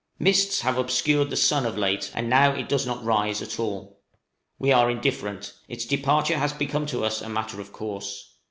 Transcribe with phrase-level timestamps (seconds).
[0.17, 4.01] Mists have obscured the sun of late, and now it does not rise at all.
[4.57, 8.33] We are indifferent; its departure has become to us a matter of course.